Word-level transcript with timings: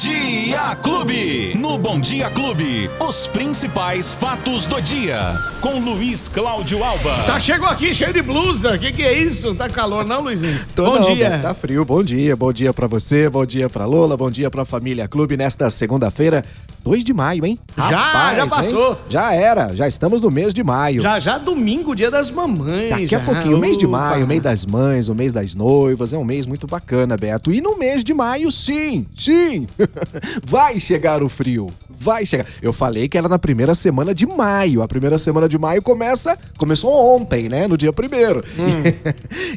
Dia 0.00 0.76
Clube. 0.76 1.56
No 1.56 1.76
Bom 1.76 1.98
Dia 1.98 2.30
Clube, 2.30 2.88
os 3.00 3.26
principais 3.26 4.14
fatos 4.14 4.64
do 4.64 4.80
dia. 4.80 5.18
Com 5.60 5.80
Luiz 5.80 6.28
Cláudio 6.28 6.84
Alba. 6.84 7.24
Tá, 7.24 7.40
chegou 7.40 7.66
aqui 7.66 7.92
cheio 7.92 8.12
de 8.12 8.22
blusa. 8.22 8.76
O 8.76 8.78
que, 8.78 8.92
que 8.92 9.02
é 9.02 9.12
isso? 9.12 9.56
Tá 9.56 9.68
calor, 9.68 10.04
não, 10.04 10.20
Luizinho? 10.20 10.64
Tô 10.72 10.84
Bom 10.84 11.00
não, 11.00 11.14
dia. 11.14 11.40
Tá 11.42 11.52
frio. 11.52 11.84
Bom 11.84 12.00
dia. 12.00 12.36
Bom 12.36 12.52
dia 12.52 12.72
pra 12.72 12.86
você, 12.86 13.28
bom 13.28 13.44
dia 13.44 13.68
pra 13.68 13.86
Lola, 13.86 14.16
bom 14.16 14.30
dia 14.30 14.48
pra 14.48 14.64
família 14.64 15.08
Clube 15.08 15.36
nesta 15.36 15.68
segunda-feira, 15.68 16.44
2 16.88 17.04
de 17.04 17.12
maio, 17.12 17.44
hein? 17.44 17.58
Já, 17.76 18.34
já 18.34 18.42
hein? 18.44 18.48
passou. 18.48 18.98
Já 19.10 19.34
era, 19.34 19.74
já 19.74 19.86
estamos 19.86 20.22
no 20.22 20.30
mês 20.30 20.54
de 20.54 20.64
maio. 20.64 21.02
Já, 21.02 21.20
já 21.20 21.36
domingo, 21.36 21.94
dia 21.94 22.10
das 22.10 22.30
mamães. 22.30 22.88
Daqui 22.88 23.06
já. 23.06 23.18
a 23.18 23.20
pouquinho, 23.20 23.58
o 23.58 23.60
mês 23.60 23.76
de 23.76 23.86
maio, 23.86 24.24
o 24.24 24.26
mês 24.26 24.40
das 24.40 24.64
mães, 24.64 25.08
o 25.10 25.14
mês 25.14 25.30
das 25.30 25.54
noivas, 25.54 26.14
é 26.14 26.18
um 26.18 26.24
mês 26.24 26.46
muito 26.46 26.66
bacana, 26.66 27.14
Beto. 27.14 27.52
E 27.52 27.60
no 27.60 27.76
mês 27.76 28.02
de 28.02 28.14
maio, 28.14 28.50
sim, 28.50 29.06
sim, 29.14 29.66
vai 30.42 30.80
chegar 30.80 31.22
o 31.22 31.28
frio. 31.28 31.70
Vai 32.00 32.24
chegar. 32.24 32.46
Eu 32.62 32.72
falei 32.72 33.08
que 33.08 33.18
era 33.18 33.28
na 33.28 33.38
primeira 33.38 33.74
semana 33.74 34.14
de 34.14 34.26
maio. 34.26 34.82
A 34.82 34.88
primeira 34.88 35.18
semana 35.18 35.48
de 35.48 35.58
maio 35.58 35.82
começa, 35.82 36.38
começou 36.56 36.90
ontem, 37.16 37.48
né? 37.48 37.66
No 37.66 37.76
dia 37.76 37.92
primeiro. 37.92 38.44
Hum. 38.58 38.82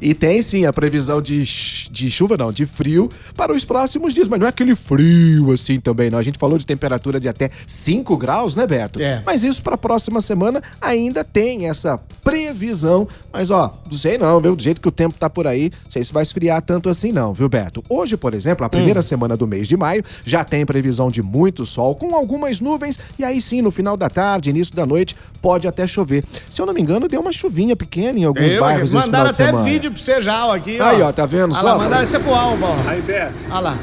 E, 0.02 0.10
e 0.12 0.14
tem 0.14 0.42
sim 0.42 0.66
a 0.66 0.74
previsão 0.74 1.22
de, 1.22 1.44
de 1.92 2.12
chuva, 2.12 2.38
não, 2.38 2.52
de 2.52 2.66
frio 2.66 3.10
para 3.36 3.54
os 3.54 3.64
próximos 3.64 4.14
dias. 4.14 4.28
Mas 4.28 4.40
não 4.40 4.48
é 4.48 4.50
aquele 4.50 4.76
frio 4.76 5.52
assim 5.52 5.80
também, 5.80 6.10
não. 6.10 6.18
A 6.18 6.24
gente 6.24 6.40
falou 6.40 6.58
de 6.58 6.66
temperatura 6.66 7.20
de 7.20 7.28
até 7.28 7.50
5 7.68 8.18
graus, 8.18 8.56
né, 8.56 8.66
Beto? 8.66 9.02
É. 9.02 9.22
Mas 9.26 9.44
isso 9.44 9.62
para 9.62 9.76
a 9.76 9.78
próxima 9.78 10.22
semana 10.22 10.62
ainda 10.80 11.24
tem 11.24 11.68
essa 11.68 12.00
previsão. 12.24 13.08
Mas 13.32 13.52
ó, 13.52 13.72
não 13.90 13.98
sei 13.98 14.18
não, 14.18 14.40
viu? 14.42 14.56
Do 14.56 14.64
jeito 14.64 14.82
que 14.82 14.88
o 14.88 14.92
tempo 14.92 15.16
tá 15.18 15.30
por 15.30 15.48
aí, 15.48 15.72
não 15.84 15.92
sei 15.92 16.04
se 16.04 16.14
vai 16.14 16.24
esfriar 16.24 16.62
tanto 16.62 16.90
assim 16.90 17.12
não, 17.12 17.34
viu, 17.34 17.50
Beto? 17.50 17.84
Hoje, 17.90 18.18
por 18.18 18.34
exemplo, 18.34 18.66
a 18.66 18.70
primeira 18.70 19.02
semana 19.02 19.36
do 19.38 19.48
mês 19.48 19.68
de 19.68 19.78
maio 19.78 20.04
já 20.26 20.44
tem 20.44 20.66
previsão 20.66 21.10
de 21.10 21.22
muito 21.22 21.66
sol 21.66 21.96
com 21.96 22.16
algumas 22.32 22.62
nuvens 22.62 22.98
e 23.20 23.26
aí 23.26 23.42
sim, 23.42 23.62
no 23.62 23.72
final 23.72 23.98
da 23.98 24.10
tarde, 24.10 24.50
início 24.50 24.74
da 24.74 24.86
noite, 24.86 25.16
pode 25.42 25.68
até 25.68 25.86
chover. 25.86 26.24
Se 26.50 26.62
eu 26.62 26.66
não 26.66 26.74
me 26.74 26.82
engano, 26.82 27.08
deu 27.10 27.20
uma 27.20 27.32
chuvinha 27.32 27.76
pequena 27.76 28.18
em 28.18 28.24
alguns 28.24 28.54
Eu, 28.54 28.60
bairros 28.62 28.84
esse 28.84 28.92
final 28.92 29.06
mandaram 29.08 29.26
de 29.32 29.36
até 29.42 29.46
semana. 29.48 29.66
vídeo 29.70 29.92
pra 29.92 30.02
você 30.02 30.22
já, 30.22 30.46
ó, 30.46 30.56
aqui, 30.56 30.78
ó. 30.80 30.86
Aí, 30.86 31.02
ó, 31.02 31.12
tá 31.12 31.26
vendo 31.26 31.52
Olha 31.52 31.60
só? 31.62 31.68
lá, 31.68 31.78
mandaram 31.78 32.04
isso 32.04 32.20
pro 32.22 32.34
Alba, 32.34 32.68
ó. 32.68 32.90
Aí, 32.90 33.02
Beto, 33.02 33.34
Olha 33.50 33.60
lá. 33.60 33.78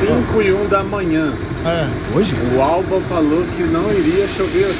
5 0.00 0.42
e 0.42 0.52
1 0.52 0.68
da 0.68 0.82
manhã. 0.82 1.32
É. 1.64 2.16
Hoje? 2.16 2.34
O 2.54 2.60
Alba 2.60 3.00
falou 3.08 3.42
que 3.56 3.62
não 3.62 3.90
iria 3.90 4.26
chover 4.28 4.74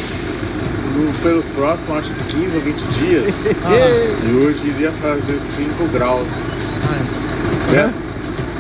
no- 0.97 1.12
pelos 1.22 1.45
próximos, 1.47 1.98
acho 1.98 2.11
que 2.12 2.25
15 2.41 2.56
ou 2.59 2.62
20 2.62 2.83
dias. 2.98 3.25
Ah. 3.65 3.70
E 4.28 4.34
hoje 4.37 4.67
iria 4.69 4.91
fazer 4.92 5.39
5 5.56 5.87
graus. 5.89 6.27
Beto, 7.70 7.95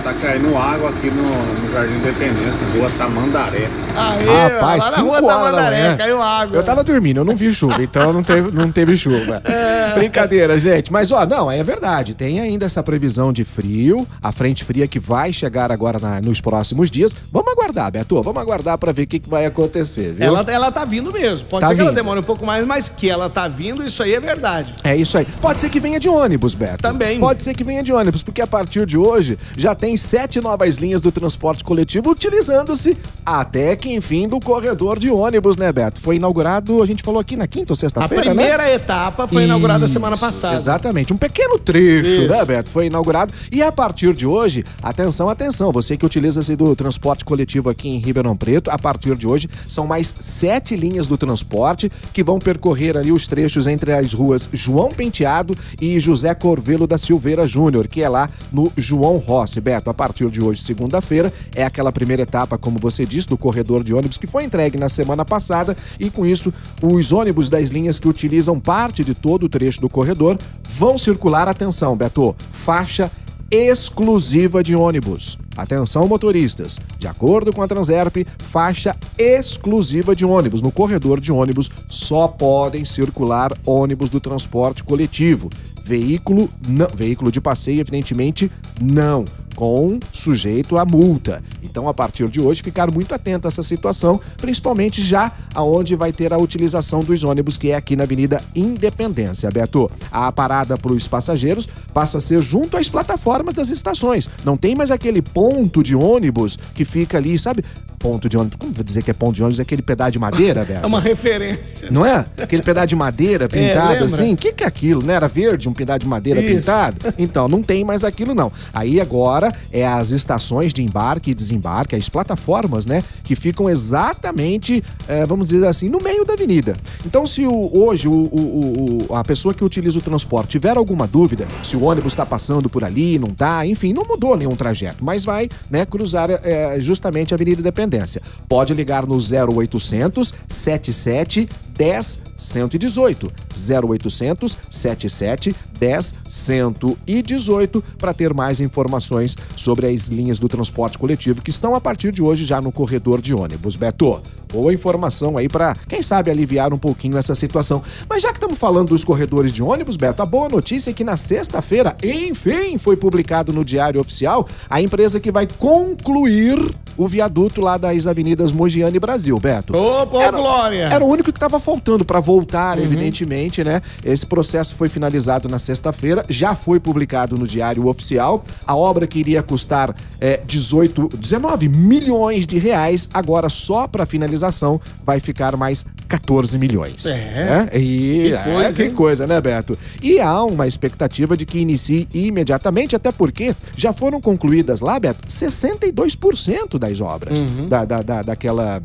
tá 0.04 0.12
caindo 0.12 0.56
água 0.56 0.90
aqui 0.90 1.10
no, 1.10 1.22
no 1.22 1.72
Jardim 1.72 1.94
Independência, 1.94 2.66
rua 2.76 2.90
Tamandaré. 2.98 3.68
Aí, 3.96 4.26
Rapaz, 4.26 4.84
lá 4.84 4.90
na 4.90 4.96
5 4.96 5.02
rua 5.06 5.12
horas 5.16 5.26
da 5.26 5.34
Tamandaré, 5.36 5.82
manhã. 5.82 5.96
caiu 5.96 6.22
água. 6.22 6.56
Eu 6.58 6.62
tava 6.62 6.84
dormindo, 6.84 7.20
eu 7.20 7.24
não 7.24 7.34
vi 7.34 7.50
chuva, 7.52 7.82
então 7.82 8.12
não 8.12 8.22
teve, 8.22 8.52
não 8.52 8.70
teve 8.70 8.96
chuva. 8.96 9.42
Brincadeira, 9.94 10.58
gente. 10.58 10.92
Mas, 10.92 11.10
ó, 11.12 11.24
não, 11.24 11.50
é 11.50 11.62
verdade. 11.62 12.14
Tem 12.14 12.40
ainda 12.40 12.66
essa 12.66 12.82
previsão 12.82 13.32
de 13.32 13.44
frio, 13.44 14.06
a 14.22 14.30
frente 14.32 14.64
fria 14.64 14.86
que 14.86 14.98
vai 14.98 15.32
chegar 15.32 15.70
agora 15.72 15.98
na- 15.98 16.20
nos 16.20 16.40
próximos 16.40 16.90
dias. 16.90 17.14
Vamos 17.32 17.52
aguardar, 17.52 17.90
Beto. 17.90 18.20
Vamos 18.22 18.40
aguardar 18.42 18.76
pra 18.76 18.92
ver 18.92 19.02
o 19.02 19.06
que, 19.06 19.18
que 19.18 19.28
vai 19.30 19.46
acontecer, 19.46 20.12
viu? 20.12 20.26
Ela, 20.26 20.44
ela 20.48 20.72
tá 20.72 20.84
vindo 20.84 21.12
mesmo. 21.12 21.46
Pode 21.48 21.62
Tá 21.62 21.68
ser 21.68 21.74
que 21.76 21.80
ela 21.80 21.90
vindo. 21.90 21.96
demore 21.96 22.20
um 22.20 22.24
pouco 22.24 22.44
mais, 22.44 22.66
mas 22.66 22.88
que 22.88 23.08
ela 23.08 23.30
tá 23.30 23.48
vindo, 23.48 23.84
isso 23.86 24.02
aí 24.02 24.14
é 24.14 24.20
verdade. 24.20 24.74
É 24.84 24.94
isso 24.96 25.16
aí. 25.16 25.24
Pode 25.40 25.60
ser 25.60 25.70
que 25.70 25.80
venha 25.80 25.98
de 26.00 26.08
ônibus, 26.08 26.54
Beto. 26.54 26.78
Também. 26.82 27.18
Pode 27.20 27.42
ser 27.42 27.54
que 27.54 27.62
venha 27.64 27.82
de 27.82 27.92
ônibus, 27.92 28.22
porque 28.22 28.42
a 28.42 28.46
partir 28.46 28.84
de 28.86 28.98
hoje 28.98 29.38
já 29.56 29.74
tem 29.74 29.93
sete 29.96 30.40
novas 30.40 30.76
linhas 30.76 31.00
do 31.00 31.10
transporte 31.12 31.64
coletivo 31.64 32.10
utilizando-se 32.10 32.96
até 33.24 33.76
que 33.76 33.92
enfim 33.92 34.28
do 34.28 34.38
corredor 34.40 34.98
de 34.98 35.10
ônibus, 35.10 35.56
né, 35.56 35.72
Beto? 35.72 36.00
Foi 36.00 36.16
inaugurado, 36.16 36.82
a 36.82 36.86
gente 36.86 37.02
falou 37.02 37.20
aqui 37.20 37.36
na 37.36 37.46
quinta 37.46 37.72
ou 37.72 37.74
A 37.74 37.76
sexta-feira, 37.76 38.24
né? 38.24 38.30
primeira 38.34 38.70
etapa 38.72 39.26
foi 39.26 39.44
inaugurada 39.44 39.84
Isso, 39.84 39.94
semana 39.94 40.16
passada. 40.16 40.54
Exatamente, 40.54 41.12
um 41.12 41.16
pequeno 41.16 41.58
trecho, 41.58 42.22
Isso. 42.22 42.28
né, 42.28 42.44
Beto? 42.44 42.70
Foi 42.70 42.86
inaugurado. 42.86 43.32
E 43.50 43.62
a 43.62 43.72
partir 43.72 44.14
de 44.14 44.26
hoje, 44.26 44.64
atenção, 44.82 45.28
atenção, 45.28 45.72
você 45.72 45.96
que 45.96 46.06
utiliza-se 46.06 46.54
do 46.56 46.74
transporte 46.76 47.24
coletivo 47.24 47.70
aqui 47.70 47.88
em 47.88 47.98
Ribeirão 47.98 48.36
Preto, 48.36 48.70
a 48.70 48.78
partir 48.78 49.16
de 49.16 49.26
hoje 49.26 49.48
são 49.68 49.86
mais 49.86 50.14
sete 50.18 50.76
linhas 50.76 51.06
do 51.06 51.16
transporte 51.16 51.90
que 52.12 52.22
vão 52.22 52.38
percorrer 52.38 52.96
ali 52.96 53.12
os 53.12 53.26
trechos 53.26 53.66
entre 53.66 53.92
as 53.92 54.12
ruas 54.12 54.48
João 54.52 54.90
Penteado 54.90 55.56
e 55.80 55.98
José 56.00 56.34
Corvelo 56.34 56.86
da 56.86 56.98
Silveira 56.98 57.46
Júnior, 57.46 57.88
que 57.88 58.02
é 58.02 58.08
lá 58.08 58.28
no 58.52 58.72
João 58.76 59.16
Rossi. 59.18 59.60
Beto, 59.60 59.83
a 59.90 59.94
partir 59.94 60.30
de 60.30 60.42
hoje, 60.42 60.62
segunda-feira, 60.62 61.32
é 61.54 61.64
aquela 61.64 61.92
primeira 61.92 62.22
etapa, 62.22 62.58
como 62.58 62.78
você 62.78 63.04
disse, 63.04 63.28
do 63.28 63.38
corredor 63.38 63.82
de 63.84 63.94
ônibus 63.94 64.16
que 64.16 64.26
foi 64.26 64.44
entregue 64.44 64.78
na 64.78 64.88
semana 64.88 65.24
passada 65.24 65.76
e 65.98 66.10
com 66.10 66.24
isso 66.26 66.52
os 66.82 67.12
ônibus 67.12 67.48
das 67.48 67.70
linhas 67.70 67.98
que 67.98 68.08
utilizam 68.08 68.58
parte 68.60 69.04
de 69.04 69.14
todo 69.14 69.44
o 69.44 69.48
trecho 69.48 69.80
do 69.80 69.88
corredor 69.88 70.38
vão 70.68 70.98
circular, 70.98 71.48
atenção, 71.48 71.96
Beto, 71.96 72.34
faixa 72.52 73.10
exclusiva 73.50 74.62
de 74.62 74.74
ônibus. 74.74 75.38
Atenção, 75.56 76.08
motoristas. 76.08 76.80
De 76.98 77.06
acordo 77.06 77.52
com 77.52 77.62
a 77.62 77.68
Transerp, 77.68 78.26
faixa 78.50 78.96
exclusiva 79.16 80.16
de 80.16 80.26
ônibus. 80.26 80.60
No 80.60 80.72
corredor 80.72 81.20
de 81.20 81.30
ônibus 81.30 81.70
só 81.88 82.26
podem 82.26 82.84
circular 82.84 83.52
ônibus 83.64 84.08
do 84.08 84.18
transporte 84.18 84.82
coletivo. 84.82 85.50
Veículo 85.84 86.50
não, 86.66 86.88
veículo 86.88 87.30
de 87.30 87.40
passeio, 87.40 87.80
evidentemente, 87.80 88.50
não, 88.80 89.24
com 89.54 89.98
sujeito 90.12 90.76
a 90.78 90.84
multa. 90.84 91.42
Então, 91.62 91.88
a 91.88 91.94
partir 91.94 92.28
de 92.28 92.40
hoje, 92.40 92.62
ficar 92.62 92.90
muito 92.90 93.14
atento 93.14 93.46
a 93.46 93.48
essa 93.48 93.62
situação, 93.62 94.20
principalmente 94.36 95.02
já 95.02 95.32
aonde 95.54 95.94
vai 95.96 96.12
ter 96.12 96.32
a 96.32 96.38
utilização 96.38 97.00
dos 97.02 97.24
ônibus, 97.24 97.56
que 97.56 97.70
é 97.70 97.74
aqui 97.76 97.96
na 97.96 98.04
Avenida 98.04 98.40
Independência, 98.54 99.50
Beto. 99.50 99.90
A 100.10 100.30
parada 100.30 100.76
para 100.76 100.92
os 100.92 101.06
passageiros 101.08 101.68
passa 101.92 102.18
a 102.18 102.20
ser 102.20 102.40
junto 102.42 102.76
às 102.76 102.88
plataformas 102.88 103.54
das 103.54 103.70
estações. 103.70 104.28
Não 104.44 104.56
tem 104.56 104.74
mais 104.74 104.90
aquele 104.90 105.22
ponto 105.22 105.82
de 105.82 105.94
ônibus 105.96 106.58
que 106.74 106.84
fica 106.84 107.18
ali, 107.18 107.38
sabe? 107.38 107.64
Ponto 107.98 108.28
de 108.28 108.36
ônibus. 108.36 108.56
Como 108.58 108.72
vou 108.72 108.84
dizer 108.84 109.02
que 109.02 109.10
é 109.10 109.14
ponto 109.14 109.34
de 109.34 109.42
ônibus? 109.42 109.58
É 109.58 109.62
aquele 109.62 109.80
pedaço 109.80 110.12
de 110.12 110.18
madeira, 110.18 110.62
Beto? 110.66 110.84
É 110.84 110.86
uma 110.86 111.00
referência. 111.00 111.88
Não 111.90 112.04
é? 112.04 112.24
Aquele 112.38 112.62
pedaço 112.62 112.88
de 112.88 112.96
madeira 112.96 113.48
pintado 113.50 113.92
lembra? 113.92 114.04
assim. 114.04 114.34
O 114.34 114.36
que, 114.36 114.52
que 114.52 114.62
é 114.62 114.66
aquilo? 114.66 115.02
Não 115.02 115.14
era 115.14 115.26
verde, 115.26 115.68
um 115.68 115.72
pedaço 115.72 116.00
de 116.00 116.06
madeira 116.06 116.40
Isso. 116.40 116.58
pintado? 116.58 117.14
Então, 117.18 117.48
não 117.48 117.62
tem 117.62 117.82
mais 117.84 118.04
aquilo, 118.04 118.34
não. 118.34 118.52
Aí 118.74 119.00
agora 119.00 119.43
é 119.72 119.86
as 119.86 120.10
estações 120.10 120.72
de 120.72 120.82
embarque 120.82 121.30
e 121.30 121.34
desembarque, 121.34 121.96
as 121.96 122.08
plataformas, 122.08 122.86
né? 122.86 123.02
Que 123.22 123.34
ficam 123.34 123.68
exatamente, 123.68 124.82
eh, 125.08 125.24
vamos 125.26 125.48
dizer 125.48 125.66
assim, 125.66 125.88
no 125.88 125.98
meio 126.00 126.24
da 126.24 126.34
avenida. 126.34 126.76
Então, 127.04 127.26
se 127.26 127.46
o- 127.46 127.70
hoje 127.76 128.06
o, 128.08 128.12
o- 128.12 129.14
a 129.14 129.24
pessoa 129.24 129.54
que 129.54 129.64
utiliza 129.64 129.98
o 129.98 130.02
transporte 130.02 130.50
tiver 130.50 130.76
alguma 130.76 131.06
dúvida, 131.06 131.46
se 131.62 131.76
o 131.76 131.82
ônibus 131.84 132.12
está 132.12 132.24
passando 132.24 132.68
por 132.68 132.84
ali, 132.84 133.18
não 133.18 133.30
tá, 133.30 133.66
enfim, 133.66 133.92
não 133.92 134.04
mudou 134.04 134.36
nenhum 134.36 134.54
trajeto, 134.56 135.04
mas 135.04 135.24
vai, 135.24 135.48
né, 135.70 135.84
cruzar 135.84 136.28
eh, 136.30 136.76
justamente 136.80 137.32
a 137.32 137.36
Avenida 137.36 137.60
Independência. 137.60 138.22
Pode 138.48 138.72
ligar 138.74 139.06
no 139.06 139.16
0800 139.18 140.32
77 140.48 141.48
10 141.76 142.22
118. 142.36 143.32
0800 143.54 144.56
77 144.70 145.54
10 145.78 146.14
118 146.28 147.84
para 147.98 148.14
ter 148.14 148.32
mais 148.32 148.60
informações 148.60 149.36
sobre 149.56 149.86
as 149.86 150.08
linhas 150.08 150.38
do 150.38 150.48
transporte 150.48 150.98
coletivo 150.98 151.42
que 151.42 151.50
estão 151.50 151.74
a 151.74 151.80
partir 151.80 152.12
de 152.12 152.22
hoje 152.22 152.44
já 152.44 152.60
no 152.60 152.72
corredor 152.72 153.20
de 153.20 153.34
ônibus. 153.34 153.76
Beto, 153.76 154.22
boa 154.54 154.72
informação 154.72 155.36
aí 155.36 155.48
para, 155.48 155.74
quem 155.88 156.00
sabe, 156.00 156.30
aliviar 156.30 156.72
um 156.72 156.78
pouquinho 156.78 157.18
essa 157.18 157.34
situação. 157.34 157.82
Mas 158.08 158.22
já 158.22 158.28
que 158.28 158.36
estamos 158.36 158.56
falando 158.56 158.90
dos 158.90 159.04
corredores 159.04 159.52
de 159.52 159.62
ônibus, 159.62 159.96
Beto, 159.96 160.22
a 160.22 160.26
boa 160.26 160.48
notícia 160.48 160.90
é 160.90 160.94
que 160.94 161.02
na 161.02 161.16
sexta-feira, 161.16 161.96
enfim, 162.02 162.78
foi 162.78 162.96
publicado 162.96 163.52
no 163.52 163.64
Diário 163.64 164.00
Oficial 164.00 164.46
a 164.70 164.80
empresa 164.80 165.18
que 165.18 165.32
vai 165.32 165.48
concluir 165.58 166.72
o 166.96 167.08
viaduto 167.08 167.60
lá 167.60 167.76
das 167.76 168.06
avenidas 168.06 168.52
Mogiana 168.52 168.96
e 168.96 169.00
Brasil, 169.00 169.38
Beto. 169.40 169.76
Ô, 169.76 170.06
pô, 170.06 170.18
Glória! 170.30 170.84
Era 170.84 171.04
o 171.04 171.08
único 171.08 171.32
que 171.32 171.36
estava 171.36 171.58
faltando 171.58 172.04
para 172.04 172.20
voltar, 172.20 172.78
evidentemente, 172.78 173.64
né? 173.64 173.82
Esse 174.04 174.24
processo 174.24 174.76
foi 174.76 174.88
finalizado 174.88 175.48
na 175.48 175.58
sexta-feira, 175.58 176.24
já 176.28 176.54
foi 176.54 176.78
publicado 176.78 177.36
no 177.36 177.46
Diário 177.46 177.88
Oficial. 177.88 178.44
A 178.64 178.76
obra 178.76 179.06
que 179.06 179.18
iria 179.18 179.42
custar 179.42 179.94
é, 180.20 180.40
18, 180.46 181.10
19 181.16 181.68
milhões 181.68 182.46
de 182.46 182.58
reais, 182.58 183.08
agora 183.12 183.48
só 183.48 183.88
para 183.88 184.06
finalização 184.44 184.80
vai 185.04 185.20
ficar 185.20 185.56
mais 185.56 185.84
14 186.08 186.58
milhões. 186.58 187.06
É. 187.06 187.68
É, 187.72 187.78
E, 187.78 188.28
Que 188.28 188.34
é, 188.34 188.42
coisa, 188.42 188.72
que 188.72 188.82
hein? 188.84 188.90
coisa, 188.94 189.26
né, 189.26 189.40
Beto? 189.40 189.76
E 190.02 190.20
há 190.20 190.42
uma 190.44 190.66
expectativa 190.66 191.36
de 191.36 191.46
que 191.46 191.58
inicie 191.58 192.06
imediatamente, 192.12 192.94
até 192.94 193.10
porque 193.10 193.54
já 193.76 193.92
foram 193.92 194.20
concluídas 194.20 194.80
lá, 194.80 194.98
Beto, 195.00 195.26
62% 195.28 196.78
das 196.78 197.00
obras 197.00 197.40
Uhum. 197.44 197.68
da, 197.68 197.84
da, 197.84 198.02
da- 198.02 198.22
daquela 198.22 198.82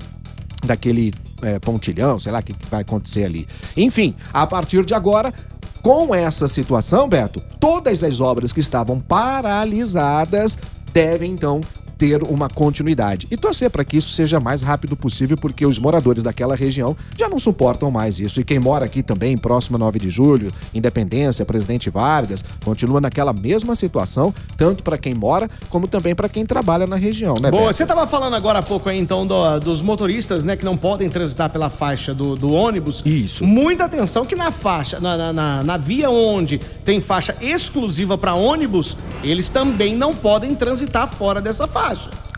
daquele 0.62 1.14
é, 1.42 1.58
pontilhão, 1.58 2.20
sei 2.20 2.34
lá 2.34 2.40
o 2.40 2.44
que, 2.44 2.52
que 2.52 2.68
vai 2.70 2.82
acontecer 2.82 3.24
ali. 3.24 3.48
Enfim, 3.78 4.14
a 4.34 4.46
partir 4.46 4.84
de 4.84 4.94
agora, 4.94 5.34
com 5.82 6.14
essa 6.14 6.50
situação, 6.50 7.08
Beto, 7.08 7.42
todas 7.62 8.04
as 8.04 8.20
obras 8.20 8.52
que 8.52 8.60
estavam 8.60 9.00
paralisadas 9.00 10.58
devem 10.92 11.32
então 11.32 11.62
ter 12.00 12.24
uma 12.24 12.48
continuidade. 12.48 13.28
E 13.30 13.36
torcer 13.36 13.70
para 13.70 13.84
que 13.84 13.98
isso 13.98 14.12
seja 14.14 14.40
mais 14.40 14.62
rápido 14.62 14.96
possível, 14.96 15.36
porque 15.38 15.66
os 15.66 15.78
moradores 15.78 16.24
daquela 16.24 16.56
região 16.56 16.96
já 17.18 17.28
não 17.28 17.38
suportam 17.38 17.92
mais 17.92 18.18
isso. 18.18 18.40
E 18.40 18.44
quem 18.46 18.58
mora 18.58 18.86
aqui 18.86 19.04
também, 19.04 19.38
próximo 19.38 19.76
a 19.76 19.80
9 19.80 20.00
de 20.00 20.10
julho, 20.10 20.52
Independência, 20.74 21.44
Presidente 21.46 21.90
Vargas, 21.90 22.42
continua 22.64 23.02
naquela 23.02 23.34
mesma 23.34 23.76
situação, 23.76 24.34
tanto 24.56 24.82
para 24.82 24.98
quem 24.98 25.14
mora, 25.14 25.50
como 25.70 25.90
também 25.90 26.16
para 26.16 26.30
quem 26.30 26.46
trabalha 26.46 26.88
na 26.88 26.96
região, 26.96 27.36
né, 27.36 27.52
Boa, 27.52 27.64
Beto? 27.64 27.74
você 27.76 27.84
estava 27.84 28.08
falando 28.08 28.34
agora 28.36 28.60
há 28.60 28.64
pouco 28.64 28.88
aí, 28.88 28.98
então, 28.98 29.28
do- 29.28 29.60
dos 29.60 29.82
motoristas, 29.82 30.46
né, 30.46 30.56
que 30.56 30.64
não 30.64 30.78
podem 30.78 31.10
transitar 31.10 31.50
pela 31.50 31.70
faixa 31.70 32.14
do, 32.14 32.38
do 32.38 32.54
ônibus. 32.54 33.04
Isso. 33.06 33.44
Muita 33.44 33.84
atenção 33.84 34.26
que 34.26 34.36
na 34.38 34.52
faixa, 34.52 35.02
na, 35.02 35.18
na, 35.18 35.34
na- 35.34 35.64
na 35.64 35.76
via 35.78 36.10
onde 36.10 36.60
tem 36.86 37.02
faixa 37.02 37.36
exclusiva 37.42 38.18
para 38.18 38.34
ônibus, 38.36 38.96
eles 39.22 39.50
também 39.50 39.98
não 39.98 40.16
podem 40.16 40.56
transitar 40.56 41.06
fora 41.10 41.42
dessa 41.42 41.68
faixa. 41.68 41.89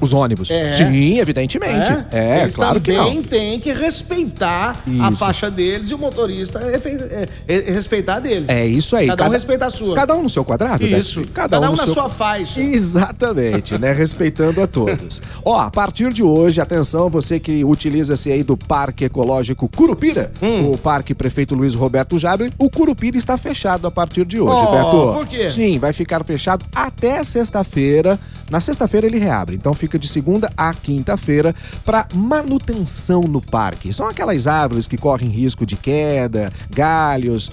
Os 0.01 0.13
ônibus. 0.15 0.49
É. 0.49 0.71
Sim, 0.71 1.19
evidentemente. 1.19 1.91
É, 2.11 2.41
Eles 2.41 2.55
claro 2.55 2.81
que 2.81 2.91
também 2.91 3.15
não. 3.17 3.23
têm 3.23 3.59
que 3.59 3.71
respeitar 3.71 4.75
a 4.99 5.09
Isso. 5.09 5.17
faixa 5.17 5.51
deles 5.51 5.91
e 5.91 5.93
o 5.93 5.97
motorista 5.99 6.57
refe- 6.57 6.89
é, 6.89 7.27
é, 7.47 7.71
respeitar 7.71 8.19
deles. 8.19 8.49
É 8.49 8.65
isso 8.65 8.95
aí. 8.95 9.05
Cada, 9.07 9.27
um 9.27 9.29
respeita 9.29 9.65
a 9.67 9.69
sua. 9.69 9.95
Cada 9.95 10.15
um 10.15 10.23
no 10.23 10.29
seu 10.29 10.43
quadrado, 10.43 10.79
Beto? 10.87 10.97
Isso. 11.01 11.21
Cada, 11.31 11.59
um 11.59 11.65
no 11.71 11.75
na 11.77 11.83
seu- 11.85 11.93
sua 11.93 12.09
faixa. 12.09 12.59
Exatamente, 12.59 13.77
né? 13.77 13.93
Respeitando 13.93 14.61
a 14.61 14.65
todos. 14.65 15.21
Ó, 15.45 15.59
a 15.59 15.69
partir 15.69 16.11
de 16.11 16.23
hoje, 16.23 16.59
atenção, 16.59 17.07
você 17.09 17.39
que 17.39 17.63
utiliza-se 17.63 18.31
aí 18.31 18.41
do 18.41 18.57
Parque 18.57 19.05
Ecológico 19.05 19.69
Curupira, 19.69 20.31
Hum. 20.41 20.71
o 20.71 20.77
Parque 20.79 21.13
Prefeito 21.13 21.53
Luiz 21.53 21.75
Roberto 21.75 22.17
Jabre, 22.17 22.51
o 22.57 22.69
Curupira 22.71 23.17
está 23.17 23.37
fechado 23.37 23.85
a 23.85 23.91
partir 23.91 24.25
de 24.25 24.39
hoje, 24.39 24.65
Oh, 24.67 24.71
Beto. 24.71 25.13
por 25.13 25.27
quê? 25.27 25.47
Sim, 25.49 25.77
vai 25.77 25.93
ficar 25.93 26.23
fechado 26.23 26.65
até 26.73 27.23
sexta-feira. 27.23 28.19
Na 28.51 28.59
sexta-feira 28.59 29.07
ele 29.07 29.17
reabre, 29.17 29.55
então 29.55 29.73
fica 29.73 29.97
de 29.97 30.09
segunda 30.09 30.51
a 30.57 30.73
quinta-feira 30.73 31.55
para 31.85 32.05
manutenção 32.13 33.21
no 33.21 33.41
parque. 33.41 33.93
São 33.93 34.09
aquelas 34.09 34.45
árvores 34.45 34.87
que 34.87 34.97
correm 34.97 35.29
risco 35.29 35.65
de 35.65 35.77
queda, 35.77 36.51
galhos, 36.69 37.49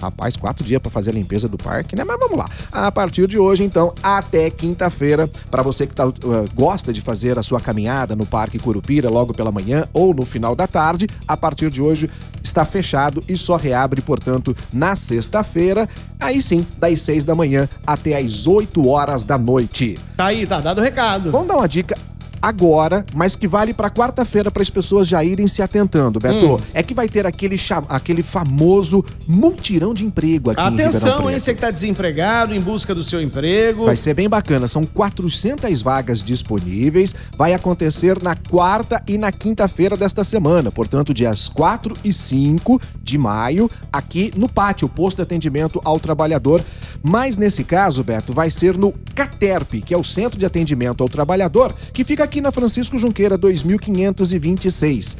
Rapaz, 0.00 0.36
quatro 0.36 0.64
dias 0.64 0.80
para 0.80 0.92
fazer 0.92 1.10
a 1.10 1.14
limpeza 1.14 1.48
do 1.48 1.58
parque, 1.58 1.96
né? 1.96 2.04
Mas 2.04 2.18
vamos 2.20 2.38
lá. 2.38 2.48
A 2.70 2.90
partir 2.92 3.26
de 3.26 3.36
hoje, 3.36 3.64
então, 3.64 3.92
até 4.00 4.48
quinta-feira, 4.48 5.28
para 5.50 5.60
você 5.60 5.86
que 5.86 5.94
tá, 5.94 6.06
uh, 6.06 6.14
gosta 6.54 6.92
de 6.92 7.00
fazer 7.00 7.36
a 7.36 7.42
sua 7.42 7.60
caminhada 7.60 8.14
no 8.14 8.24
Parque 8.24 8.60
Curupira 8.60 9.10
logo 9.10 9.34
pela 9.34 9.50
manhã 9.50 9.86
ou 9.92 10.14
no 10.14 10.24
final 10.24 10.54
da 10.54 10.68
tarde, 10.68 11.08
a 11.26 11.36
partir 11.36 11.68
de 11.68 11.82
hoje 11.82 12.08
está 12.48 12.64
fechado 12.64 13.22
e 13.28 13.36
só 13.36 13.56
reabre, 13.56 14.00
portanto, 14.00 14.56
na 14.72 14.96
sexta-feira, 14.96 15.88
aí 16.18 16.42
sim, 16.42 16.66
das 16.78 17.00
seis 17.02 17.24
da 17.24 17.34
manhã 17.34 17.68
até 17.86 18.16
as 18.18 18.46
8 18.46 18.88
horas 18.88 19.24
da 19.24 19.38
noite. 19.38 19.98
Tá 20.16 20.26
aí, 20.26 20.46
tá 20.46 20.60
dado 20.60 20.78
o 20.78 20.82
recado. 20.82 21.30
Vamos 21.30 21.48
dar 21.48 21.56
uma 21.56 21.68
dica 21.68 21.96
agora, 22.40 23.04
mas 23.14 23.34
que 23.36 23.46
vale 23.48 23.72
para 23.74 23.90
quarta-feira 23.90 24.50
para 24.50 24.62
as 24.62 24.70
pessoas 24.70 25.06
já 25.08 25.22
irem 25.24 25.48
se 25.48 25.62
atentando, 25.62 26.18
Beto. 26.18 26.54
Hum. 26.56 26.60
É 26.72 26.82
que 26.82 26.94
vai 26.94 27.08
ter 27.08 27.26
aquele, 27.26 27.56
cha- 27.58 27.82
aquele 27.88 28.22
famoso 28.22 29.04
multirão 29.26 29.92
de 29.94 30.04
emprego 30.04 30.50
aqui 30.50 30.60
em 30.60 30.64
Atenção, 30.64 31.16
Preto. 31.18 31.30
hein? 31.30 31.38
Você 31.40 31.54
que 31.54 31.60
tá 31.60 31.70
desempregado, 31.70 32.54
em 32.54 32.60
busca 32.60 32.94
do 32.94 33.02
seu 33.04 33.20
emprego. 33.20 33.84
Vai 33.84 33.96
ser 33.96 34.14
bem 34.14 34.28
bacana, 34.28 34.66
são 34.68 34.84
400 34.84 35.82
vagas 35.82 36.22
disponíveis. 36.22 37.14
Vai 37.36 37.54
acontecer 37.54 38.22
na 38.22 38.34
quarta 38.36 39.02
e 39.06 39.18
na 39.18 39.30
quinta-feira 39.32 39.96
desta 39.96 40.24
semana, 40.24 40.70
portanto, 40.70 41.12
dias 41.14 41.48
4 41.48 41.94
e 42.04 42.12
5 42.12 42.80
de 43.10 43.18
maio, 43.18 43.70
aqui 43.92 44.32
no 44.36 44.48
pátio, 44.48 44.88
posto 44.88 45.16
de 45.16 45.22
atendimento 45.22 45.80
ao 45.84 45.98
trabalhador. 45.98 46.62
Mas 47.02 47.36
nesse 47.36 47.64
caso, 47.64 48.04
Beto, 48.04 48.32
vai 48.32 48.50
ser 48.50 48.76
no 48.76 48.92
CATERP, 49.14 49.82
que 49.82 49.94
é 49.94 49.98
o 49.98 50.04
Centro 50.04 50.38
de 50.38 50.46
Atendimento 50.46 51.02
ao 51.02 51.08
Trabalhador, 51.08 51.74
que 51.92 52.04
fica 52.04 52.24
aqui 52.24 52.40
na 52.40 52.52
Francisco 52.52 52.98
Junqueira 52.98 53.38
2526. 53.38 55.16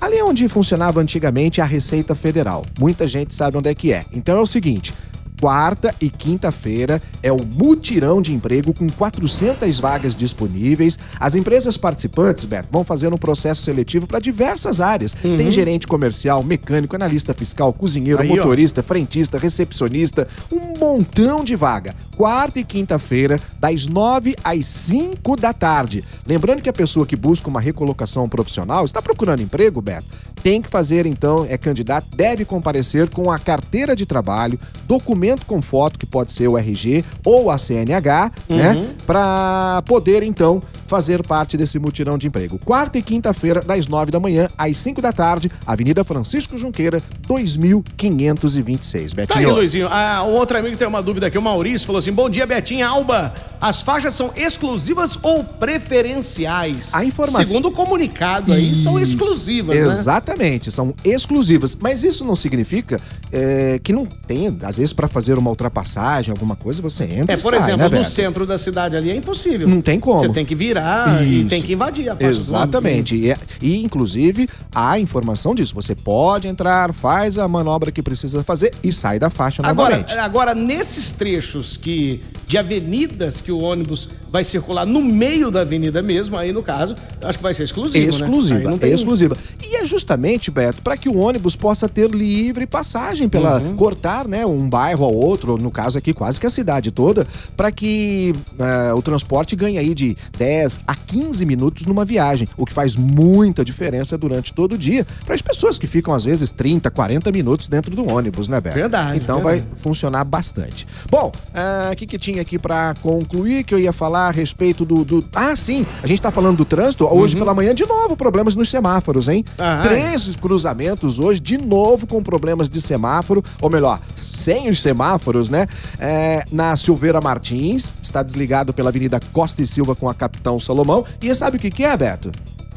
Ali 0.00 0.22
onde 0.22 0.48
funcionava 0.48 1.00
antigamente 1.00 1.60
a 1.60 1.64
Receita 1.64 2.14
Federal. 2.14 2.64
Muita 2.78 3.06
gente 3.06 3.34
sabe 3.34 3.58
onde 3.58 3.68
é 3.68 3.74
que 3.74 3.92
é. 3.92 4.04
Então 4.12 4.38
é 4.38 4.40
o 4.40 4.46
seguinte, 4.46 4.94
quarta 5.40 5.94
e 6.00 6.10
quinta-feira 6.10 7.00
é 7.22 7.32
o 7.32 7.38
mutirão 7.42 8.20
de 8.20 8.34
emprego 8.34 8.74
com 8.74 8.86
400 8.90 9.80
vagas 9.80 10.14
disponíveis. 10.14 10.98
As 11.18 11.34
empresas 11.34 11.78
participantes, 11.78 12.44
Beto, 12.44 12.68
vão 12.70 12.84
fazer 12.84 13.12
um 13.12 13.16
processo 13.16 13.62
seletivo 13.62 14.06
para 14.06 14.18
diversas 14.20 14.80
áreas. 14.80 15.14
Tem 15.14 15.50
gerente 15.50 15.86
comercial, 15.86 16.44
mecânico, 16.44 16.94
analista 16.94 17.32
fiscal, 17.32 17.72
cozinheiro, 17.72 18.20
Aí, 18.20 18.30
ó. 18.30 18.36
motorista, 18.36 18.82
frentista, 18.82 19.38
recepcionista, 19.38 20.28
um 20.52 20.78
montão 20.78 21.42
de 21.42 21.56
vaga. 21.56 21.94
Quarta 22.16 22.60
e 22.60 22.64
quinta-feira, 22.64 23.40
das 23.58 23.86
9 23.86 24.36
às 24.44 24.66
5 24.66 25.36
da 25.36 25.54
tarde. 25.54 26.04
Lembrando 26.26 26.60
que 26.60 26.68
a 26.68 26.72
pessoa 26.72 27.06
que 27.06 27.16
busca 27.16 27.48
uma 27.48 27.60
recolocação 27.60 28.28
profissional 28.28 28.84
está 28.84 29.00
procurando 29.00 29.40
emprego, 29.40 29.80
Beto, 29.80 30.06
tem 30.42 30.62
que 30.62 30.68
fazer 30.68 31.06
então, 31.06 31.46
é 31.48 31.56
candidato, 31.58 32.06
deve 32.16 32.44
comparecer 32.44 33.08
com 33.08 33.30
a 33.30 33.38
carteira 33.38 33.94
de 33.94 34.06
trabalho, 34.06 34.58
documento 34.86 35.44
com 35.46 35.60
foto, 35.60 35.98
que 35.98 36.06
pode 36.06 36.32
ser 36.32 36.48
o 36.48 36.56
RG 36.56 37.04
ou 37.24 37.50
a 37.50 37.58
CNH, 37.58 38.32
né? 38.48 38.94
Para 39.06 39.82
poder 39.86 40.22
então 40.22 40.60
fazer 40.90 41.22
parte 41.22 41.56
desse 41.56 41.78
mutirão 41.78 42.18
de 42.18 42.26
emprego. 42.26 42.58
Quarta 42.58 42.98
e 42.98 43.02
quinta-feira, 43.02 43.60
das 43.60 43.86
9 43.86 44.10
da 44.10 44.18
manhã 44.18 44.48
às 44.58 44.76
5 44.78 45.00
da 45.00 45.12
tarde, 45.12 45.48
Avenida 45.64 46.02
Francisco 46.02 46.58
Junqueira, 46.58 47.00
2526. 47.28 49.12
Tá 49.12 49.20
aí, 49.22 49.26
Betinho. 49.26 49.54
Luizinho. 49.54 49.88
Ah, 49.88 50.24
um 50.26 50.32
outro 50.32 50.58
amigo 50.58 50.76
tem 50.76 50.88
uma 50.88 51.00
dúvida 51.00 51.28
aqui, 51.28 51.38
o 51.38 51.42
Maurício, 51.42 51.86
falou 51.86 52.00
assim: 52.00 52.10
Bom 52.10 52.28
dia, 52.28 52.44
Betinha 52.44 52.88
Alba. 52.88 53.32
As 53.60 53.82
faixas 53.82 54.14
são 54.14 54.32
exclusivas 54.36 55.16
ou 55.22 55.44
preferenciais? 55.44 56.90
A 56.94 57.04
informação- 57.04 57.44
Segundo 57.44 57.68
o 57.68 57.72
comunicado 57.72 58.52
aí, 58.52 58.74
são 58.74 58.98
Isso. 58.98 59.12
exclusivas, 59.12 59.76
né? 59.76 59.82
Exatamente, 59.82 60.70
são 60.72 60.94
exclusivas. 61.04 61.76
Mas 61.76 62.02
isso 62.02 62.24
não 62.24 62.34
significa 62.34 62.98
é, 63.30 63.78
que 63.82 63.92
não 63.92 64.06
tem, 64.06 64.48
às 64.62 64.78
vezes, 64.78 64.92
para 64.92 65.06
fazer 65.06 65.38
uma 65.38 65.50
ultrapassagem, 65.50 66.32
alguma 66.32 66.56
coisa, 66.56 66.80
você 66.82 67.04
entra 67.04 67.34
É, 67.34 67.36
por 67.36 67.50
sai, 67.50 67.58
exemplo, 67.60 67.88
né, 67.88 67.98
no 67.98 68.04
centro 68.04 68.46
da 68.46 68.58
cidade 68.58 68.96
ali 68.96 69.10
é 69.10 69.14
impossível. 69.16 69.68
Não 69.68 69.80
tem 69.80 70.00
como. 70.00 70.18
Você 70.18 70.28
tem 70.30 70.44
que 70.44 70.54
virar 70.54 70.79
e 71.22 71.40
Isso. 71.40 71.48
tem 71.48 71.62
que 71.62 71.72
invadir 71.72 72.08
a 72.08 72.16
faixa 72.16 72.26
ônibus, 72.26 72.50
né? 72.50 72.56
Exatamente. 72.58 73.16
E, 73.16 73.36
e, 73.60 73.84
inclusive, 73.84 74.48
há 74.74 74.98
informação 74.98 75.54
disso. 75.54 75.74
Você 75.74 75.94
pode 75.94 76.48
entrar, 76.48 76.92
faz 76.92 77.38
a 77.38 77.46
manobra 77.46 77.90
que 77.90 78.02
precisa 78.02 78.42
fazer 78.42 78.74
e 78.82 78.92
sai 78.92 79.18
da 79.18 79.30
faixa 79.30 79.62
Agora, 79.64 79.96
novamente. 79.96 80.18
agora, 80.18 80.54
nesses 80.54 81.12
trechos 81.12 81.76
que 81.76 82.22
de 82.46 82.58
avenidas 82.58 83.40
que 83.40 83.52
o 83.52 83.62
ônibus 83.62 84.08
vai 84.30 84.44
circular 84.44 84.86
no 84.86 85.02
meio 85.02 85.50
da 85.50 85.60
avenida 85.62 86.00
mesmo, 86.02 86.36
aí 86.38 86.52
no 86.52 86.62
caso, 86.62 86.94
acho 87.22 87.38
que 87.38 87.42
vai 87.42 87.52
ser 87.54 87.64
exclusivo. 87.64 87.98
né? 87.98 88.04
Aí 88.04 88.10
Exclusiva, 88.20 88.70
não 88.70 88.78
tem- 88.78 88.92
exclusiva. 88.92 89.36
E 89.68 89.76
é 89.76 89.84
justamente, 89.84 90.50
Beto, 90.50 90.82
para 90.82 90.96
que 90.96 91.08
o 91.08 91.16
ônibus 91.16 91.56
possa 91.56 91.88
ter 91.88 92.08
livre 92.10 92.66
passagem 92.66 93.28
pela 93.28 93.58
Uhum. 93.60 93.74
cortar, 93.76 94.28
né, 94.28 94.46
um 94.46 94.68
bairro 94.68 95.04
ao 95.04 95.14
outro, 95.14 95.56
no 95.58 95.70
caso 95.70 95.98
aqui 95.98 96.12
quase 96.12 96.38
que 96.38 96.46
a 96.46 96.50
cidade 96.50 96.90
toda, 96.90 97.26
para 97.56 97.72
que 97.72 98.32
ah, 98.58 98.94
o 98.94 99.02
transporte 99.02 99.56
ganhe 99.56 99.78
aí 99.78 99.94
de 99.94 100.16
10 100.38 100.80
a 100.86 100.94
15 100.94 101.44
minutos 101.44 101.84
numa 101.86 102.04
viagem, 102.04 102.46
o 102.56 102.64
que 102.64 102.72
faz 102.72 102.94
muita 102.96 103.64
diferença 103.64 104.16
durante 104.16 104.52
todo 104.52 104.74
o 104.74 104.78
dia 104.78 105.06
para 105.24 105.34
as 105.34 105.42
pessoas 105.42 105.76
que 105.76 105.86
ficam 105.86 106.14
às 106.14 106.24
vezes 106.24 106.50
30, 106.50 106.90
40 106.90 107.32
minutos 107.32 107.66
dentro 107.66 107.94
do 107.96 108.06
ônibus, 108.08 108.48
né, 108.48 108.60
Beto? 108.60 108.76
Verdade, 108.76 109.18
Então 109.22 109.36
verdade. 109.42 109.60
vai 109.64 109.76
funcionar 109.82 110.24
bastante. 110.24 110.86
Bom, 111.10 111.32
ah, 111.54 111.90
o 111.92 111.96
que, 111.96 112.06
que 112.06 112.18
tinha 112.18 112.42
aqui 112.42 112.58
para 112.58 112.94
concluir 113.02 113.64
que 113.64 113.74
eu 113.74 113.78
ia 113.78 113.92
falar 113.92 114.19
a 114.28 114.30
respeito 114.30 114.84
do, 114.84 115.04
do- 115.04 115.24
Ah, 115.34 115.54
sim, 115.56 115.84
a 116.02 116.06
gente 116.06 116.20
tá 116.20 116.30
falando 116.30 116.58
do 116.58 116.64
trânsito. 116.64 117.04
Hoje 117.06 117.36
pela 117.36 117.54
manhã, 117.54 117.74
de 117.74 117.84
novo, 117.86 118.16
problemas 118.16 118.54
nos 118.54 118.68
semáforos, 118.68 119.28
hein? 119.28 119.44
Uhum. 119.58 119.64
Ah, 119.64 119.80
Três 119.82 120.34
cruzamentos 120.36 121.18
hoje, 121.18 121.40
de 121.40 121.58
novo 121.58 122.06
com 122.06 122.22
problemas 122.22 122.68
de 122.68 122.80
semáforo, 122.80 123.42
ou 123.60 123.70
melhor, 123.70 124.00
sem 124.16 124.68
os 124.68 124.80
semáforos, 124.82 125.48
né? 125.48 125.66
É, 125.98 126.44
na 126.52 126.76
Silveira 126.76 127.20
Martins, 127.20 127.94
está 128.02 128.22
desligado 128.22 128.72
pela 128.72 128.88
Avenida 128.90 129.20
Costa 129.32 129.62
e 129.62 129.66
Silva 129.66 129.94
com 129.94 130.08
a 130.08 130.14
Capitão 130.14 130.58
Salomão. 130.60 131.04
E 131.22 131.34
sabe 131.34 131.56
o 131.56 131.60
que, 131.60 131.70
que 131.70 131.84
é, 131.84 131.96
Beto? 131.96 132.30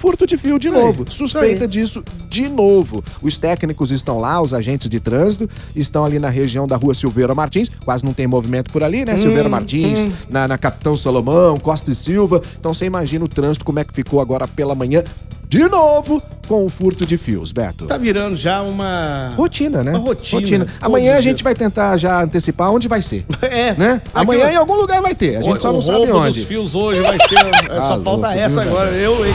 Furto 0.04 0.28
de 0.28 0.36
fio 0.36 0.60
de 0.60 0.68
Aí, 0.68 0.74
novo. 0.74 1.06
Suspeita 1.10 1.64
aí. 1.64 1.68
disso 1.70 2.04
de 2.28 2.50
novo. 2.50 3.02
Os 3.22 3.38
técnicos 3.38 3.90
estão 3.90 4.20
lá, 4.20 4.42
os 4.42 4.54
agentes 4.54 4.90
de 4.90 5.00
trânsito 5.00 5.50
estão 5.74 6.04
ali 6.04 6.20
na 6.20 6.30
região 6.30 6.68
da 6.68 6.76
rua 6.76 6.94
Silveira 6.94 7.34
Martins. 7.34 7.72
Quase 7.86 8.04
não 8.04 8.12
tem 8.14 8.28
movimento 8.28 8.70
por 8.70 8.84
ali, 8.84 9.06
né? 9.06 9.14
Hum, 9.14 9.18
Silveira 9.18 9.48
Martins, 9.48 10.10
na, 10.30 10.46
na 10.46 10.58
Capitão 10.58 10.98
Salomão, 10.98 11.58
Costa 11.58 11.90
e 11.90 11.96
Silva. 11.96 12.42
Então 12.60 12.74
você 12.74 12.84
imagina 12.86 13.24
o 13.24 13.30
trânsito 13.30 13.64
como 13.64 13.80
é 13.80 13.86
que 13.86 13.94
ficou 13.94 14.20
agora 14.20 14.46
pela 14.46 14.76
manhã. 14.76 15.06
De 15.48 15.70
novo, 15.70 16.22
com 16.48 16.66
o 16.66 16.70
furto 16.70 17.06
de 17.06 17.18
fios, 17.18 17.52
Beto. 17.52 17.86
Tá 17.88 17.98
virando 17.98 18.36
já 18.36 18.62
uma. 18.62 19.30
Rotina, 19.36 19.84
né? 19.84 19.92
Uma 19.92 20.00
rotina. 20.00 20.68
Amanhã 20.82 21.06
Todos 21.12 21.16
a 21.16 21.20
os 21.20 21.24
gente 21.24 21.44
vai 21.44 21.54
tentar 21.56 21.98
já 21.98 22.22
antecipar 22.22 22.72
onde 22.72 22.88
vai 22.88 23.02
ser. 23.02 23.26
É. 23.42 23.74
Né? 23.76 24.02
Amanhã 24.14 24.52
em 24.52 24.56
algum 24.56 24.76
lugar 24.76 25.02
vai 25.02 25.14
ter. 25.14 25.38
A 25.38 25.42
gente 25.42 25.58
o, 25.58 25.62
só 25.62 25.72
não 25.72 25.80
o 25.80 25.82
sabe 25.84 25.98
roubo 26.00 26.18
onde. 26.18 26.40
dos 26.40 26.48
fios 26.48 26.74
hoje 26.76 27.02
vai 27.02 27.18
ser. 27.20 27.36
é, 27.72 27.82
só 27.82 27.94
Ah, 27.96 28.00
falta 28.02 28.10
louco, 28.10 28.26
essa 28.28 28.62
viu, 28.62 28.72
agora. 28.72 28.92
Eu, 28.92 29.26
hein? 29.26 29.34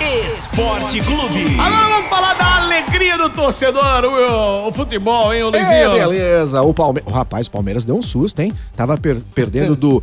Eu, 0.00 0.06
hein? 0.08 0.26
Esporte 0.26 1.00
Clube. 1.00 1.56
Agora 1.60 1.88
vamos 1.94 2.08
falar 2.08 2.34
da 2.34 2.62
alegria 2.62 3.18
do 3.18 3.28
torcedor, 3.30 4.04
o, 4.04 4.68
o 4.68 4.72
futebol, 4.72 5.32
hein, 5.34 5.42
o 5.44 5.54
É, 5.54 5.86
Luizinho? 5.86 5.90
beleza. 6.10 6.62
O, 6.62 6.72
Palme... 6.72 7.02
o 7.04 7.10
rapaz, 7.10 7.46
o 7.46 7.50
Palmeiras 7.50 7.84
deu 7.84 7.96
um 7.96 8.02
susto, 8.02 8.40
hein? 8.40 8.52
Tava 8.76 8.96
per- 8.96 9.20
perdendo 9.34 9.76
do 9.76 10.02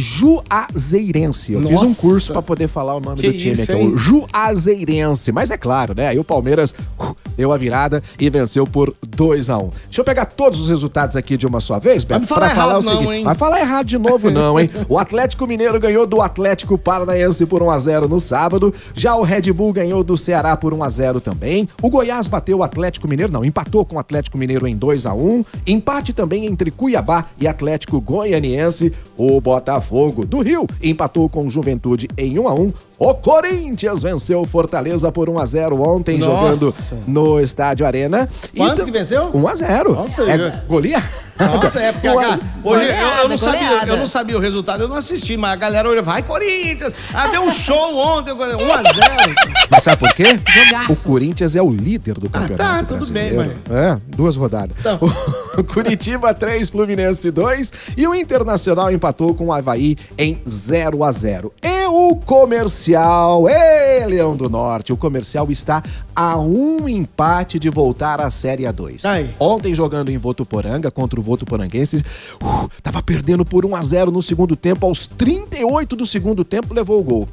Juazeirense. 0.00 1.52
Eu 1.52 1.62
fiz 1.62 1.82
um 1.82 1.88
Nossa. 1.88 2.00
curso 2.00 2.32
pra 2.32 2.42
poder 2.42 2.68
falar 2.68 2.94
o 2.96 3.00
nome 3.00 3.20
Que 3.20 3.30
do 3.30 3.38
time 3.38 3.52
isso, 3.52 3.70
aqui, 3.70 3.80
hein? 3.80 3.88
o 3.88 3.96
Juazeirense. 3.96 5.32
Mas 5.32 5.50
é 5.50 5.56
claro, 5.56 5.94
né? 5.96 6.08
Aí 6.08 6.18
o 6.18 6.24
Palmeiras 6.24 6.74
uh, 6.98 7.16
deu 7.36 7.52
a 7.52 7.56
virada 7.56 8.02
e 8.18 8.28
venceu 8.30 8.66
por 8.66 8.94
2 9.06 9.50
a 9.50 9.58
1 9.58 9.70
Deixa 9.84 10.00
eu 10.00 10.04
pegar 10.04 10.24
todos 10.26 10.60
os 10.60 10.68
resultados 10.70 11.16
aqui 11.16 11.36
de 11.36 11.46
uma 11.46 11.60
só 11.60 11.78
vez, 11.78 12.04
Beto, 12.04 12.20
Vai 12.20 12.28
falar 12.28 12.46
pra 12.46 12.56
falar 12.56 12.72
errado 12.72 12.82
o 12.82 12.84
não, 12.84 12.96
seguinte. 12.98 13.14
hein? 13.18 13.24
Vai 13.24 13.34
falar 13.34 13.60
errado 13.60 13.86
de 13.86 13.98
novo 13.98 14.30
não, 14.32 14.58
hein? 14.58 14.70
O 14.88 14.98
Atlético 14.98 15.46
Mineiro 15.46 15.78
ganhou 15.78 16.06
do 16.06 16.20
Atlético 16.22 16.78
Paranaense 16.78 17.44
por 17.46 17.62
1 17.62 17.70
a 17.70 17.78
0 17.78 18.08
no 18.08 18.18
sábado. 18.20 18.72
Já 18.94 19.14
o 19.16 19.22
Red 19.22 19.52
Bull 19.52 19.72
ganhou 19.72 20.02
do 20.02 20.16
Ceará 20.16 20.56
por 20.56 20.72
1 20.72 20.82
a 20.82 20.88
0 20.88 21.20
também. 21.20 21.68
O 21.82 21.90
Goiás 21.90 22.26
bateu 22.28 22.58
o 22.58 22.62
Atlético 22.62 23.06
Mineiro, 23.08 23.32
não, 23.32 23.44
empatou 23.44 23.84
com 23.84 23.96
o 23.96 23.98
Atlético 23.98 24.38
Mineiro 24.38 24.66
em 24.66 24.76
2 24.76 25.06
a 25.06 25.14
1. 25.14 25.44
Empate 25.66 26.12
também 26.12 26.46
entre 26.46 26.70
Cuiabá 26.70 27.26
e 27.38 27.46
Atlético 27.46 28.00
Goianiense. 28.00 28.92
O 29.16 29.40
Botafogo 29.40 29.89
do 30.26 30.40
Rio 30.40 30.66
empatou 30.82 31.28
com 31.28 31.46
o 31.46 31.50
Juventude 31.50 32.08
em 32.16 32.38
1 32.38 32.48
a 32.48 32.54
1. 32.54 32.72
O 32.98 33.14
Corinthians 33.14 34.02
venceu 34.02 34.42
o 34.42 34.46
Fortaleza 34.46 35.10
por 35.10 35.28
1 35.28 35.38
a 35.38 35.46
0 35.46 35.80
ontem 35.82 36.18
Nossa. 36.18 36.30
jogando 36.56 36.74
no 37.06 37.40
Estádio 37.40 37.86
Arena. 37.86 38.28
Quanto 38.56 38.76
tam- 38.76 38.84
que 38.84 38.90
venceu? 38.90 39.30
1 39.34 39.48
a 39.48 39.54
0. 39.54 39.92
Nossa, 39.94 40.22
é 40.22 40.36
eu- 40.36 40.52
golia. 40.68 41.02
Nossa, 41.38 41.80
é 41.80 41.92
porque 41.92 42.06
a 42.08 42.12
Um 42.14 42.14
hoje 42.16 42.34
eu, 42.34 42.40
eu 42.42 42.62
Goleada, 42.62 43.28
não 43.28 43.38
sabia, 43.38 43.60
goleada. 43.68 43.90
eu 43.92 43.96
não 43.96 44.06
sabia 44.06 44.36
o 44.36 44.40
resultado, 44.40 44.82
eu 44.82 44.88
não 44.88 44.96
assisti, 44.96 45.36
mas 45.38 45.52
a 45.52 45.56
galera 45.56 45.88
olha, 45.88 46.02
vai 46.02 46.22
Corinthians. 46.22 46.92
Ah, 47.14 47.28
deu 47.28 47.42
um 47.42 47.50
show 47.50 47.96
ontem, 47.96 48.32
1 48.32 48.42
a 48.42 48.82
0. 48.92 49.34
Mas 49.70 49.82
sabe 49.82 49.96
por 50.00 50.12
quê? 50.14 50.38
Jogaço. 50.46 50.92
O 50.92 50.96
Corinthians 50.96 51.56
é 51.56 51.62
o 51.62 51.70
líder 51.70 52.14
do 52.14 52.28
campeonato 52.28 52.56
tá, 52.56 52.84
tudo 52.98 53.10
bem, 53.12 53.32
brasileiro. 53.32 53.60
É, 53.70 53.98
duas 54.14 54.36
rodadas. 54.36 54.76
Então. 54.78 54.98
Curitiba 55.64 56.32
3, 56.34 56.70
Fluminense 56.70 57.30
2 57.30 57.72
e 57.96 58.06
o 58.06 58.14
Internacional 58.14 58.92
empatou 58.92 59.34
com 59.34 59.46
o 59.46 59.52
Havaí 59.52 59.96
em 60.18 60.40
0 60.48 61.04
a 61.04 61.12
0 61.12 61.52
E 61.62 61.86
o 61.86 62.16
Comercial, 62.16 63.48
ê, 63.48 64.06
Leão 64.06 64.36
do 64.36 64.48
Norte, 64.48 64.92
o 64.92 64.96
Comercial 64.96 65.50
está 65.50 65.82
a 66.14 66.38
um 66.38 66.88
empate 66.88 67.58
de 67.58 67.68
voltar 67.68 68.20
à 68.20 68.30
Série 68.30 68.64
A2. 68.64 69.08
Aí. 69.08 69.34
Ontem 69.38 69.74
jogando 69.74 70.10
em 70.10 70.18
Votuporanga 70.18 70.90
contra 70.90 71.18
o 71.18 71.22
Votuporanguense, 71.22 72.04
uh, 72.42 72.70
tava 72.82 73.02
perdendo 73.02 73.44
por 73.44 73.64
1 73.64 73.76
a 73.76 73.82
0 73.82 74.10
no 74.10 74.22
segundo 74.22 74.56
tempo, 74.56 74.86
aos 74.86 75.06
38 75.06 75.96
do 75.96 76.06
segundo 76.06 76.44
tempo 76.44 76.74
levou 76.74 77.00
o 77.00 77.02
gol. 77.02 77.28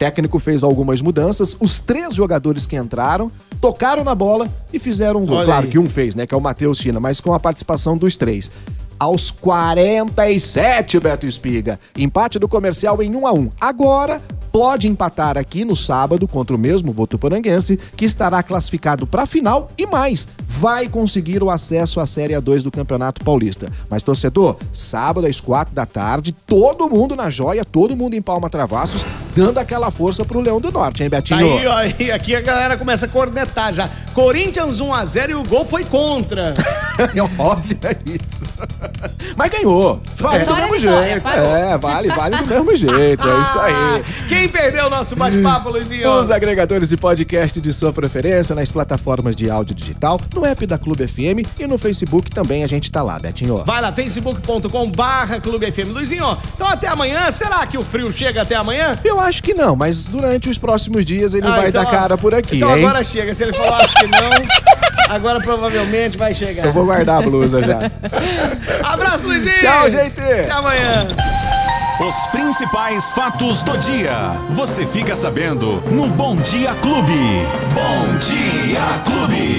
Técnico 0.00 0.38
fez 0.38 0.64
algumas 0.64 1.02
mudanças, 1.02 1.54
os 1.60 1.78
três 1.78 2.14
jogadores 2.14 2.64
que 2.64 2.74
entraram 2.74 3.30
tocaram 3.60 4.02
na 4.02 4.14
bola 4.14 4.48
e 4.72 4.78
fizeram 4.78 5.22
um 5.22 5.26
gol. 5.26 5.36
Olha 5.36 5.44
claro 5.44 5.66
aí. 5.66 5.70
que 5.70 5.78
um 5.78 5.90
fez, 5.90 6.14
né, 6.14 6.26
que 6.26 6.32
é 6.32 6.36
o 6.38 6.40
Matheus 6.40 6.78
China, 6.78 6.98
mas 6.98 7.20
com 7.20 7.34
a 7.34 7.38
participação 7.38 7.98
dos 7.98 8.16
três. 8.16 8.50
Aos 8.98 9.30
47, 9.30 10.98
Beto 11.00 11.26
Espiga. 11.26 11.78
Empate 11.94 12.38
do 12.38 12.48
comercial 12.48 13.02
em 13.02 13.14
1 13.14 13.26
a 13.26 13.32
1 13.32 13.50
Agora 13.60 14.22
pode 14.50 14.88
empatar 14.88 15.38
aqui 15.38 15.64
no 15.64 15.76
sábado 15.76 16.26
contra 16.26 16.56
o 16.56 16.58
mesmo 16.58 16.92
Votuporanguense, 16.92 17.78
que 17.94 18.04
estará 18.04 18.42
classificado 18.42 19.06
para 19.06 19.22
a 19.22 19.26
final 19.26 19.68
e 19.78 19.86
mais, 19.86 20.26
vai 20.48 20.88
conseguir 20.88 21.42
o 21.42 21.50
acesso 21.50 22.00
à 22.00 22.06
Série 22.06 22.34
A2 22.34 22.62
do 22.62 22.70
Campeonato 22.70 23.22
Paulista. 23.24 23.70
Mas 23.88 24.02
torcedor, 24.02 24.56
sábado 24.72 25.26
às 25.26 25.40
quatro 25.40 25.74
da 25.74 25.86
tarde, 25.86 26.32
todo 26.32 26.88
mundo 26.88 27.14
na 27.14 27.30
joia, 27.30 27.64
todo 27.64 27.96
mundo 27.96 28.14
em 28.14 28.22
Palma 28.22 28.48
Travassos, 28.50 29.04
dando 29.34 29.58
aquela 29.58 29.90
força 29.90 30.24
pro 30.24 30.40
Leão 30.40 30.60
do 30.60 30.70
Norte, 30.70 31.02
hein, 31.02 31.10
Tá 31.10 31.16
Betinho? 31.16 31.58
aí, 31.58 31.66
ó, 31.66 31.76
aí, 31.76 32.10
aqui 32.12 32.34
a 32.34 32.40
galera 32.40 32.76
começa 32.76 33.06
a 33.06 33.08
cornetar 33.08 33.72
já. 33.72 33.88
Corinthians 34.14 34.80
1 34.80 34.94
a 34.94 35.04
0 35.04 35.32
e 35.32 35.34
o 35.34 35.42
gol 35.44 35.64
foi 35.64 35.84
contra. 35.84 36.52
Olha 37.38 37.96
isso. 38.06 38.44
Mas 39.36 39.50
ganhou. 39.52 40.00
Vale 40.16 40.38
do 40.44 40.44
Vitória, 40.44 40.66
mesmo 40.66 40.80
vitória, 40.80 41.08
jeito. 41.10 41.22
pagou. 41.22 41.56
É, 41.56 41.78
vale, 41.78 42.08
vale 42.08 42.36
do 42.36 42.46
mesmo 42.46 42.76
jeito. 42.76 43.28
É 43.28 43.40
isso 43.40 43.58
aí. 43.58 44.04
Quem 44.28 44.48
perdeu 44.48 44.86
o 44.86 44.90
nosso 44.90 45.16
bate-papo, 45.16 45.70
Luizinho? 45.70 46.10
Os 46.10 46.30
agregadores 46.30 46.88
de 46.88 46.96
podcast 46.96 47.60
de 47.60 47.72
sua 47.72 47.92
preferência, 47.92 48.54
nas 48.54 48.70
plataformas 48.70 49.34
de 49.36 49.50
áudio 49.50 49.74
digital, 49.74 50.20
no 50.34 50.44
app 50.44 50.66
da 50.66 50.76
Clube 50.78 51.06
FM 51.06 51.46
e 51.58 51.66
no 51.66 51.78
Facebook 51.78 52.30
também 52.30 52.64
a 52.64 52.66
gente 52.66 52.90
tá 52.90 53.02
lá, 53.02 53.18
Betinho. 53.18 53.64
Vai 53.64 53.80
lá, 53.80 53.92
facebook.com 53.92 54.90
barra 54.90 55.40
Clube 55.40 55.70
FM. 55.70 55.88
Luizinho, 55.92 56.36
então 56.54 56.66
até 56.66 56.88
amanhã. 56.88 57.30
Será 57.30 57.66
que 57.66 57.78
o 57.78 57.82
frio 57.82 58.10
chega 58.12 58.42
até 58.42 58.56
amanhã? 58.56 58.98
Eu 59.04 59.18
acho 59.20 59.42
que 59.42 59.54
não, 59.54 59.74
mas 59.76 60.04
durante 60.06 60.48
os 60.50 60.58
próximos 60.58 61.04
dias 61.04 61.34
ele 61.34 61.46
Ah, 61.46 61.56
vai 61.56 61.68
então, 61.68 61.82
dar 61.84 61.90
cara 61.90 62.18
por 62.18 62.34
aqui, 62.34 62.56
Então 62.56 62.76
hein? 62.76 62.84
agora 62.84 63.02
chega. 63.02 63.32
Se 63.32 63.44
ele 63.44 63.56
acho 63.56 63.99
que 64.00 64.06
não, 64.06 65.14
agora 65.14 65.40
provavelmente 65.40 66.16
vai 66.16 66.34
chegar. 66.34 66.64
Eu 66.64 66.72
vou 66.72 66.84
guardar 66.84 67.18
a 67.18 67.22
blusa 67.22 67.60
já. 67.60 67.78
Abraço, 68.82 69.24
Luizinho! 69.24 69.58
Tchau, 69.58 69.90
gente! 69.90 70.20
Até 70.20 70.50
amanhã! 70.50 71.06
Os 72.00 72.16
principais 72.28 73.10
fatos 73.10 73.60
do 73.62 73.76
dia. 73.76 74.32
Você 74.54 74.86
fica 74.86 75.14
sabendo 75.14 75.82
no 75.90 76.06
Bom 76.06 76.34
Dia 76.36 76.72
Clube. 76.80 77.46
Bom 77.74 78.16
Dia 78.18 78.80
Clube. 79.04 79.58